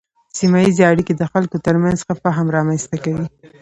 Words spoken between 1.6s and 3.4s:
ترمنځ ښه فهم رامنځته کوي.